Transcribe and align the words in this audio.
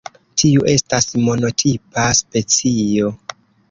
Tiu 0.43 0.63
estas 0.71 1.09
monotipa 1.27 2.09
specio. 2.25 3.17